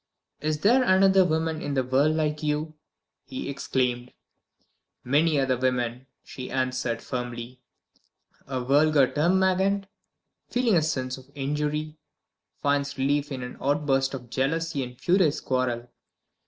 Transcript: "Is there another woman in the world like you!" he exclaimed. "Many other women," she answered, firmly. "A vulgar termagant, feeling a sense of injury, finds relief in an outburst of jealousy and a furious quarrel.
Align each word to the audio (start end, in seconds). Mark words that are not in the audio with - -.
"Is 0.39 0.61
there 0.61 0.81
another 0.81 1.23
woman 1.23 1.61
in 1.61 1.75
the 1.75 1.83
world 1.83 2.15
like 2.15 2.41
you!" 2.41 2.73
he 3.23 3.47
exclaimed. 3.47 4.11
"Many 5.03 5.39
other 5.39 5.55
women," 5.59 6.07
she 6.23 6.49
answered, 6.49 7.03
firmly. 7.03 7.61
"A 8.47 8.61
vulgar 8.61 9.05
termagant, 9.13 9.85
feeling 10.49 10.75
a 10.75 10.81
sense 10.81 11.19
of 11.19 11.29
injury, 11.35 11.99
finds 12.57 12.97
relief 12.97 13.31
in 13.31 13.43
an 13.43 13.57
outburst 13.61 14.15
of 14.15 14.31
jealousy 14.31 14.81
and 14.81 14.93
a 14.93 14.99
furious 14.99 15.39
quarrel. 15.39 15.87